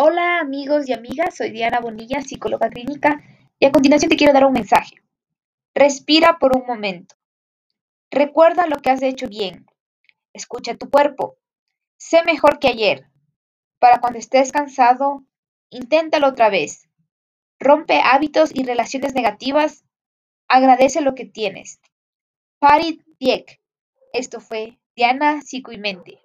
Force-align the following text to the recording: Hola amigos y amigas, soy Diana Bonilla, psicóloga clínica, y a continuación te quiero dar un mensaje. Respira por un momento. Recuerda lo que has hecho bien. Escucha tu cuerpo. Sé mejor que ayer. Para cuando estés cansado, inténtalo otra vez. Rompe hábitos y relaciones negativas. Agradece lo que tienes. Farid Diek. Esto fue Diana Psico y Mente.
Hola 0.00 0.38
amigos 0.38 0.88
y 0.88 0.92
amigas, 0.92 1.34
soy 1.34 1.50
Diana 1.50 1.80
Bonilla, 1.80 2.22
psicóloga 2.22 2.70
clínica, 2.70 3.20
y 3.58 3.66
a 3.66 3.72
continuación 3.72 4.08
te 4.08 4.16
quiero 4.16 4.32
dar 4.32 4.44
un 4.44 4.52
mensaje. 4.52 4.94
Respira 5.74 6.38
por 6.38 6.56
un 6.56 6.64
momento. 6.68 7.16
Recuerda 8.08 8.68
lo 8.68 8.76
que 8.76 8.90
has 8.90 9.02
hecho 9.02 9.26
bien. 9.26 9.66
Escucha 10.32 10.76
tu 10.76 10.88
cuerpo. 10.88 11.36
Sé 11.96 12.22
mejor 12.22 12.60
que 12.60 12.68
ayer. 12.68 13.10
Para 13.80 14.00
cuando 14.00 14.20
estés 14.20 14.52
cansado, 14.52 15.24
inténtalo 15.68 16.28
otra 16.28 16.48
vez. 16.48 16.88
Rompe 17.58 18.00
hábitos 18.00 18.54
y 18.54 18.62
relaciones 18.62 19.14
negativas. 19.14 19.84
Agradece 20.46 21.00
lo 21.00 21.16
que 21.16 21.24
tienes. 21.24 21.80
Farid 22.60 23.00
Diek. 23.18 23.60
Esto 24.12 24.38
fue 24.38 24.78
Diana 24.94 25.42
Psico 25.42 25.72
y 25.72 25.78
Mente. 25.78 26.20